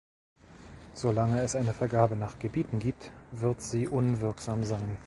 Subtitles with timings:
[0.95, 4.97] Solange es eine Vergabe nach Gebieten gibt, wird sie unwirksam sein.